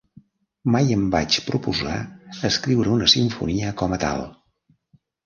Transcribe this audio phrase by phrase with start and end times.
[0.75, 1.97] Mai em vaig proposar
[2.49, 4.25] escriure una simfonia com a tal.